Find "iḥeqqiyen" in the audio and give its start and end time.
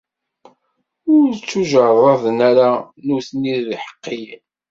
3.75-4.43